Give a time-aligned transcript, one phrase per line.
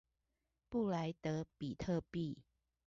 [0.67, 2.35] 布萊德比特幣